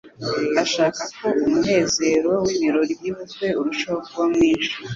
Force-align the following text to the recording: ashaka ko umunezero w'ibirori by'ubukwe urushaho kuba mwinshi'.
ashaka 0.63 0.99
ko 1.17 1.25
umunezero 1.43 2.31
w'ibirori 2.45 2.93
by'ubukwe 2.99 3.47
urushaho 3.59 3.97
kuba 4.07 4.23
mwinshi'. 4.33 4.73